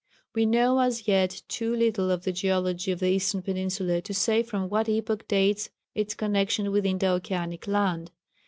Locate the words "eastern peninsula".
3.09-4.01